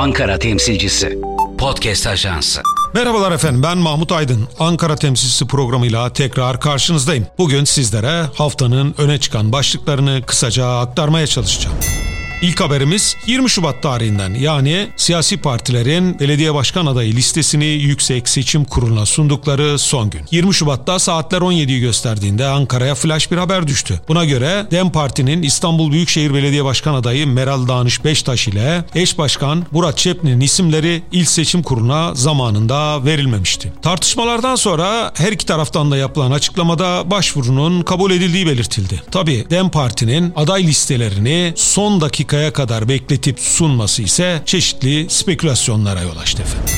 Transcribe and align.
Ankara 0.00 0.38
temsilcisi. 0.38 1.18
Podcast 1.58 2.06
Ajansı. 2.06 2.60
Merhabalar 2.94 3.32
efendim 3.32 3.62
ben 3.62 3.78
Mahmut 3.78 4.12
Aydın. 4.12 4.48
Ankara 4.58 4.96
temsilcisi 4.96 5.46
programıyla 5.46 6.12
tekrar 6.12 6.60
karşınızdayım. 6.60 7.26
Bugün 7.38 7.64
sizlere 7.64 8.26
haftanın 8.34 8.94
öne 8.98 9.20
çıkan 9.20 9.52
başlıklarını 9.52 10.22
kısaca 10.26 10.66
aktarmaya 10.66 11.26
çalışacağım. 11.26 11.76
İlk 12.42 12.60
haberimiz 12.60 13.16
20 13.26 13.50
Şubat 13.50 13.82
tarihinden 13.82 14.34
yani 14.34 14.88
siyasi 14.96 15.36
partilerin 15.36 16.18
belediye 16.18 16.54
başkan 16.54 16.86
adayı 16.86 17.12
listesini 17.12 17.64
Yüksek 17.64 18.28
Seçim 18.28 18.64
Kurulu'na 18.64 19.06
sundukları 19.06 19.78
son 19.78 20.10
gün. 20.10 20.20
20 20.30 20.54
Şubat'ta 20.54 20.98
saatler 20.98 21.38
17'yi 21.38 21.80
gösterdiğinde 21.80 22.46
Ankara'ya 22.46 22.94
flash 22.94 23.30
bir 23.30 23.36
haber 23.36 23.68
düştü. 23.68 24.00
Buna 24.08 24.24
göre 24.24 24.66
DEM 24.70 24.90
Parti'nin 24.90 25.42
İstanbul 25.42 25.92
Büyükşehir 25.92 26.34
Belediye 26.34 26.64
Başkan 26.64 26.94
adayı 26.94 27.26
Meral 27.26 27.68
Danış 27.68 28.04
Beştaş 28.04 28.48
ile 28.48 28.84
eş 28.94 29.18
başkan 29.18 29.66
Murat 29.70 29.98
Çepni'nin 29.98 30.40
isimleri 30.40 31.02
İl 31.12 31.24
Seçim 31.24 31.62
Kurulu'na 31.62 32.14
zamanında 32.14 33.04
verilmemişti. 33.04 33.72
Tartışmalardan 33.82 34.56
sonra 34.56 35.12
her 35.16 35.32
iki 35.32 35.46
taraftan 35.46 35.90
da 35.90 35.96
yapılan 35.96 36.30
açıklamada 36.30 37.10
başvurunun 37.10 37.82
kabul 37.82 38.10
edildiği 38.10 38.46
belirtildi. 38.46 39.02
Tabi 39.10 39.46
DEM 39.50 39.68
Parti'nin 39.70 40.32
aday 40.36 40.66
listelerini 40.66 41.52
son 41.56 42.00
dakika 42.00 42.29
dakikaya 42.30 42.52
kadar 42.52 42.88
bekletip 42.88 43.40
sunması 43.40 44.02
ise 44.02 44.42
çeşitli 44.46 45.06
spekülasyonlara 45.10 46.02
yol 46.02 46.16
açtı 46.16 46.42
efendim. 46.42 46.74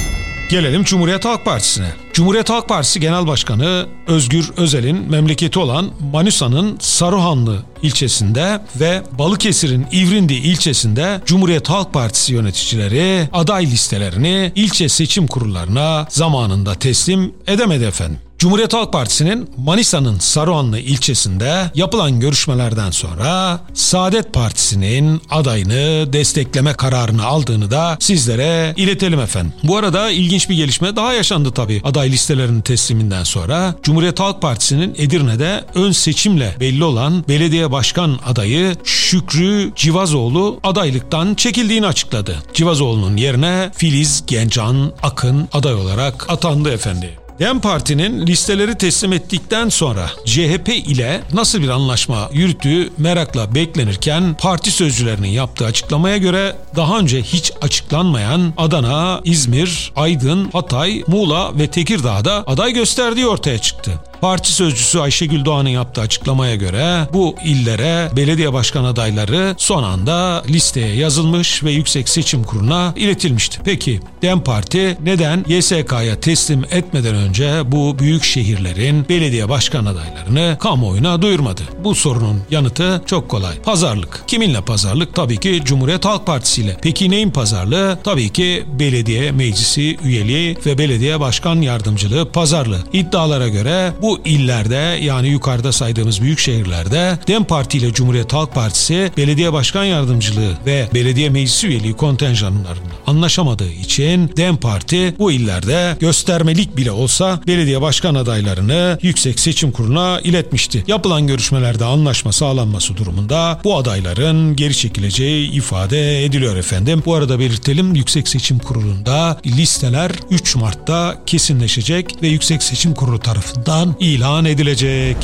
Gelelim 0.51 0.84
Cumhuriyet 0.84 1.24
Halk 1.24 1.45
Partisi'ne. 1.45 1.93
Cumhuriyet 2.12 2.51
Halk 2.51 2.69
Partisi 2.69 3.01
Genel 3.01 3.27
Başkanı 3.27 3.87
Özgür 4.07 4.51
Özel'in 4.57 5.10
memleketi 5.10 5.59
olan 5.59 5.91
Manisa'nın 6.12 6.77
Saruhanlı 6.80 7.62
ilçesinde 7.83 8.60
ve 8.80 9.02
Balıkesir'in 9.19 9.87
İvrindi 9.93 10.34
ilçesinde 10.34 11.20
Cumhuriyet 11.27 11.69
Halk 11.69 11.93
Partisi 11.93 12.32
yöneticileri 12.32 13.29
aday 13.32 13.66
listelerini 13.66 14.52
ilçe 14.55 14.88
seçim 14.88 15.27
kurullarına 15.27 16.07
zamanında 16.10 16.74
teslim 16.74 17.34
edemedi 17.46 17.84
efendim. 17.84 18.18
Cumhuriyet 18.43 18.74
Halk 18.74 18.93
Partisi'nin 18.93 19.51
Manisa'nın 19.57 20.18
Saruhanlı 20.18 20.79
ilçesinde 20.79 21.71
yapılan 21.74 22.21
görüşmelerden 22.21 22.90
sonra 22.90 23.60
Saadet 23.74 24.32
Partisi'nin 24.32 25.23
adayını 25.30 26.12
destekleme 26.12 26.73
kararını 26.73 27.24
aldığını 27.24 27.71
da 27.71 27.96
sizlere 28.01 28.74
iletelim 28.76 29.21
efendim. 29.21 29.52
Bu 29.65 29.76
arada 29.76 30.10
ilginç 30.10 30.49
bir 30.49 30.57
gelişme 30.57 30.96
daha 30.96 31.12
yaşandı 31.12 31.51
tabii 31.51 31.80
aday 31.84 32.12
listelerinin 32.12 32.60
tesliminden 32.60 33.24
sonra. 33.24 33.74
Cumhuriyet 33.82 34.21
Halk 34.21 34.43
Partisi'nin 34.43 34.95
Edirne'de 34.99 35.65
ön 35.74 35.93
seçimle 35.93 36.56
belli 36.60 36.84
olan 36.84 37.24
belediye 37.29 37.73
başkan 37.73 38.18
adayı 38.27 38.77
Şükrü 38.84 39.73
Civazoğlu 39.77 40.60
adaylıktan 40.62 41.34
çekildiğini 41.34 41.87
açıkladı. 41.87 42.37
Civazoğlu'nun 42.54 43.16
yerine 43.16 43.71
Filiz 43.74 44.23
Gencan 44.27 44.93
Akın 45.02 45.49
aday 45.52 45.74
olarak 45.74 46.30
atandı 46.30 46.73
efendi. 46.73 47.21
DEM 47.38 47.61
Parti'nin 47.61 48.27
listeleri 48.27 48.79
teslim 48.79 49.13
ettikten 49.13 49.69
sonra 49.69 50.11
CHP 50.25 50.69
ile 50.69 51.21
nasıl 51.33 51.63
bir 51.63 51.69
anlaşma 51.69 52.29
yürüttüğü 52.33 52.91
merakla 52.99 53.55
beklenirken 53.55 54.37
parti 54.41 54.71
sözcülerinin 54.71 55.29
yaptığı 55.29 55.65
açıklamaya 55.65 56.16
göre 56.16 56.57
daha 56.77 56.99
önce 56.99 57.23
hiç 57.23 57.52
açıklanmayan 57.63 58.52
Adana, 58.57 59.21
İzmir, 59.24 59.93
Aydın, 59.97 60.51
Hatay, 60.52 61.05
Muğla 61.07 61.59
ve 61.59 61.66
Tekirdağ'da 61.66 62.45
aday 62.47 62.73
gösterdiği 62.73 63.27
ortaya 63.27 63.59
çıktı. 63.59 63.93
Parti 64.22 64.53
sözcüsü 64.53 64.98
Ayşegül 64.98 65.44
Doğan'ın 65.44 65.69
yaptığı 65.69 66.00
açıklamaya 66.00 66.54
göre 66.54 67.09
bu 67.12 67.37
illere 67.44 68.10
belediye 68.16 68.53
başkan 68.53 68.84
adayları 68.84 69.54
son 69.59 69.82
anda 69.82 70.42
listeye 70.48 70.94
yazılmış 70.94 71.65
ve 71.65 71.70
Yüksek 71.72 72.09
Seçim 72.09 72.44
Kurulu'na 72.44 72.93
iletilmişti. 72.97 73.60
Peki 73.65 74.00
DEM 74.22 74.41
Parti 74.41 74.98
neden 75.04 75.44
YSK'ya 75.48 76.20
teslim 76.20 76.65
etmeden 76.70 77.15
önce 77.15 77.72
bu 77.72 77.98
büyük 77.98 78.25
şehirlerin 78.25 79.09
belediye 79.09 79.48
başkan 79.48 79.84
adaylarını 79.84 80.56
kamuoyuna 80.60 81.22
duyurmadı? 81.22 81.62
Bu 81.84 81.94
sorunun 81.94 82.43
yanıtı 82.50 83.03
çok 83.06 83.28
kolay. 83.28 83.62
Pazarlık. 83.62 84.25
Kiminle 84.27 84.61
pazarlık? 84.61 85.15
Tabii 85.15 85.37
ki 85.37 85.61
Cumhuriyet 85.65 86.05
Halk 86.05 86.27
Partisi 86.27 86.62
ile. 86.62 86.77
Peki 86.82 87.11
neyin 87.11 87.31
pazarlığı? 87.31 87.99
Tabii 88.05 88.28
ki 88.28 88.65
belediye 88.78 89.32
meclisi 89.32 89.97
üyeliği 90.05 90.56
ve 90.66 90.78
belediye 90.78 91.21
başkan 91.21 91.61
yardımcılığı 91.61 92.32
pazarlığı. 92.32 92.81
İddialara 92.93 93.49
göre 93.49 93.93
bu 94.03 94.12
illerde 94.25 94.99
yani 95.03 95.28
yukarıda 95.28 95.73
saydığımız 95.73 96.23
büyük 96.23 96.39
şehirlerde 96.39 97.19
DEM 97.28 97.45
Parti 97.45 97.78
ile 97.78 97.93
Cumhuriyet 97.93 98.33
Halk 98.33 98.55
Partisi 98.55 99.11
belediye 99.17 99.53
başkan 99.53 99.84
yardımcılığı 99.84 100.53
ve 100.67 100.89
belediye 100.95 101.31
meclisi 101.31 101.67
üyeliği 101.67 101.93
kontenjanlarında 101.95 102.93
anlaşamadığı 103.06 103.71
için 103.71 104.31
DEM 104.37 104.56
Parti 104.56 105.15
bu 105.19 105.33
illerde 105.33 105.97
göstermelik 106.00 106.77
bile 106.77 106.91
olsa 106.91 107.41
belediye 107.47 107.81
başkan 107.81 108.15
adaylarını 108.15 108.99
Yüksek 109.03 109.41
Seçim 109.41 109.73
Kurulu'na 109.73 110.21
iletmişti. 110.21 110.84
Yapılan 110.87 111.27
görüşmelerde 111.27 111.84
anlaşma 111.84 112.33
sağlanması 112.33 112.97
durumunda 112.97 113.61
bu 113.65 113.77
adayların 113.77 114.56
geri 114.56 114.77
çekileceği 114.77 115.50
ifade 115.50 116.25
ediliyor 116.25 116.56
efendim. 116.56 117.03
Bu 117.06 117.15
arada 117.15 117.39
belirtelim 117.39 117.94
Yüksek 117.94 118.29
Seçim 118.29 118.59
Kurulu'nda 118.59 119.41
listeler 119.47 120.12
3 120.31 120.56
Mart'ta 120.56 121.23
kesinleşecek 121.27 122.23
ve 122.23 122.29
Yüksek 122.29 122.62
Seçim 122.62 122.94
Kurulu 122.94 123.19
tarafından 123.19 123.97
ilan 124.03 124.45
edilecek. 124.45 125.17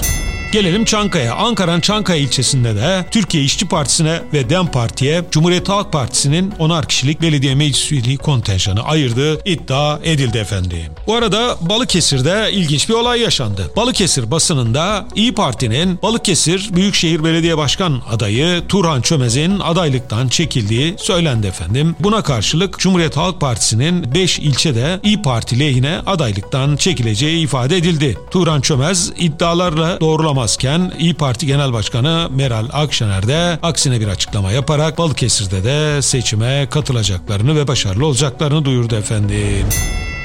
Gelelim 0.52 0.84
Çankaya. 0.84 1.34
Ankara'nın 1.34 1.80
Çankaya 1.80 2.20
ilçesinde 2.20 2.76
de 2.76 3.06
Türkiye 3.10 3.44
İşçi 3.44 3.68
Partisi'ne 3.68 4.22
ve 4.32 4.50
DEM 4.50 4.66
Parti'ye 4.66 5.24
Cumhuriyet 5.30 5.68
Halk 5.68 5.92
Partisi'nin 5.92 6.50
10'ar 6.50 6.86
kişilik 6.86 7.22
belediye 7.22 7.54
meclis 7.54 7.92
üyeliği 7.92 8.16
kontenjanı 8.16 8.82
ayırdığı 8.82 9.40
iddia 9.44 9.98
edildi 10.04 10.38
efendim. 10.38 10.92
Bu 11.06 11.14
arada 11.14 11.56
Balıkesir'de 11.60 12.48
ilginç 12.52 12.88
bir 12.88 12.94
olay 12.94 13.20
yaşandı. 13.20 13.70
Balıkesir 13.76 14.30
basınında 14.30 15.06
İyi 15.14 15.34
Parti'nin 15.34 15.98
Balıkesir 16.02 16.68
Büyükşehir 16.74 17.24
Belediye 17.24 17.58
Başkan 17.58 18.02
adayı 18.10 18.62
Turhan 18.68 19.00
Çömez'in 19.00 19.60
adaylıktan 19.60 20.28
çekildiği 20.28 20.94
söylendi 20.98 21.46
efendim. 21.46 21.96
Buna 22.00 22.22
karşılık 22.22 22.78
Cumhuriyet 22.78 23.16
Halk 23.16 23.40
Partisi'nin 23.40 24.14
5 24.14 24.38
ilçede 24.38 25.00
İyi 25.02 25.22
Parti 25.22 25.60
lehine 25.60 25.98
adaylıktan 26.06 26.76
çekileceği 26.76 27.44
ifade 27.44 27.76
edildi. 27.76 28.18
Turhan 28.30 28.60
Çömez 28.60 29.12
iddialarla 29.18 30.00
doğrulama 30.00 30.37
olamazken 30.38 30.92
İyi 30.98 31.14
Parti 31.14 31.46
Genel 31.46 31.72
Başkanı 31.72 32.28
Meral 32.30 32.68
Akşener 32.72 33.28
de 33.28 33.58
aksine 33.62 34.00
bir 34.00 34.08
açıklama 34.08 34.52
yaparak 34.52 34.98
Balıkesir'de 34.98 35.64
de 35.64 36.02
seçime 36.02 36.66
katılacaklarını 36.70 37.56
ve 37.56 37.68
başarılı 37.68 38.06
olacaklarını 38.06 38.64
duyurdu 38.64 38.96
efendim. 38.96 39.66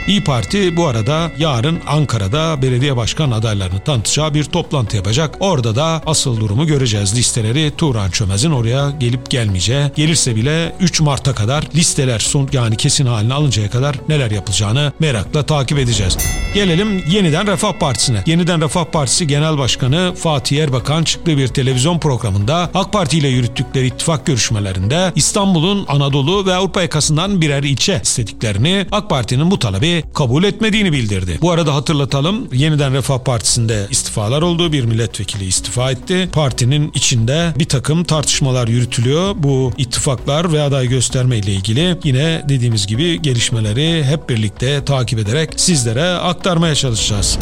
İyi 0.08 0.24
Parti 0.24 0.78
bu 0.78 0.88
arada 0.88 1.32
yarın 1.38 1.80
Ankara'da 1.88 2.62
belediye 2.62 2.98
başkan 2.98 3.32
adaylarını 3.32 3.80
tanıtacağı 3.80 4.34
bir 4.34 4.44
toplantı 4.44 4.96
yapacak. 4.96 5.36
Orada 5.40 5.76
da 5.76 6.02
asıl 6.06 6.40
durumu 6.40 6.68
göreceğiz. 6.68 7.16
Listeleri 7.16 7.72
Turan 7.78 8.10
Çömez'in 8.10 8.52
oraya 8.52 8.90
gelip 9.00 9.30
gelmeyeceği. 9.30 9.86
Gelirse 9.96 10.36
bile 10.36 10.76
3 10.80 11.02
Mart'a 11.02 11.36
kadar 11.36 11.68
listeler 11.76 12.20
son 12.20 12.50
yani 12.54 12.76
kesin 12.76 13.06
haline 13.06 13.34
alıncaya 13.34 13.70
kadar 13.70 13.96
neler 14.10 14.32
yapılacağını 14.32 14.94
merakla 15.00 15.44
takip 15.44 15.80
edeceğiz. 15.80 16.18
Gelelim 16.54 17.04
yeniden 17.10 17.48
Refah 17.48 17.74
Partisi'ne. 17.74 18.24
Yeniden 18.26 18.62
Refah 18.62 18.86
Partisi 18.86 19.28
Genel 19.28 19.58
Başkanı 19.58 20.14
Fatih 20.16 20.64
Erbakan 20.64 21.04
çıktığı 21.04 21.38
bir 21.38 21.48
televizyon 21.48 22.00
programında 22.00 22.70
AK 22.74 22.94
Parti 22.94 23.18
ile 23.18 23.28
yürüttükleri 23.28 23.88
ittifak 23.88 24.26
görüşmelerinde 24.26 25.12
İstanbul'un 25.16 25.86
Anadolu 25.88 26.46
ve 26.46 26.56
Avrupa 26.56 26.82
yakasından 26.82 27.42
birer 27.42 27.64
ilçe 27.64 28.02
istediklerini 28.04 28.86
AK 28.92 29.10
Parti'nin 29.10 29.52
bu 29.52 29.60
talebi 29.60 29.93
kabul 30.14 30.44
etmediğini 30.44 30.92
bildirdi. 30.92 31.38
Bu 31.42 31.52
arada 31.52 31.76
hatırlatalım 31.76 32.48
yeniden 32.54 32.94
Refah 32.94 33.20
Partisi'nde 33.20 33.88
istifalar 33.90 34.42
oldu. 34.42 34.72
Bir 34.72 34.86
milletvekili 34.86 35.46
istifa 35.46 35.92
etti. 35.92 36.30
Partinin 36.34 36.92
içinde 36.96 37.54
bir 37.60 37.66
takım 37.66 38.04
tartışmalar 38.04 38.68
yürütülüyor. 38.68 39.36
Bu 39.38 39.74
ittifaklar 39.78 40.54
ve 40.54 40.62
aday 40.62 40.88
gösterme 40.88 41.38
ile 41.38 41.52
ilgili 41.52 41.98
yine 42.04 42.42
dediğimiz 42.50 42.88
gibi 42.88 43.22
gelişmeleri 43.22 44.04
hep 44.04 44.30
birlikte 44.30 44.86
takip 44.86 45.20
ederek 45.20 45.50
sizlere 45.58 46.06
aktarmaya 46.06 46.76
çalışacağız. 46.76 47.40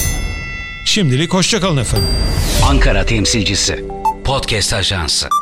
Şimdilik 0.86 1.33
hoşçakalın 1.33 1.77
efendim. 1.77 2.09
Ankara 2.63 3.06
temsilcisi. 3.06 3.86
Podcast 4.25 4.74
Ajansı. 4.74 5.40